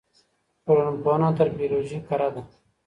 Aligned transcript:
ټولنپوهنه 0.65 1.29
تر 1.37 1.47
بیولوژي 1.57 1.99
کره 2.07 2.27
ده. 2.33 2.41